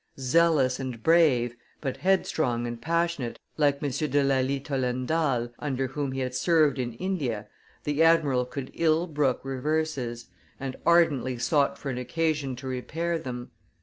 Zealous 0.17 0.79
and 0.79 1.03
brave, 1.03 1.55
but 1.79 1.97
headstrong 1.97 2.65
and 2.65 2.81
passionate, 2.81 3.37
like 3.55 3.83
M. 3.83 3.91
de 3.91 4.23
Lally 4.23 4.59
Tollendal, 4.59 5.51
under 5.59 5.87
whom 5.89 6.11
he 6.13 6.21
had 6.21 6.33
served 6.33 6.79
in 6.79 6.93
India, 6.93 7.47
the 7.83 8.01
admiral 8.01 8.45
could 8.45 8.71
ill 8.73 9.05
brook 9.05 9.41
reverses, 9.43 10.25
and 10.59 10.75
ardently 10.87 11.37
sought 11.37 11.77
for 11.77 11.91
an 11.91 11.99
occasion 11.99 12.55
to 12.55 12.65
repair 12.67 13.19
them. 13.19 13.51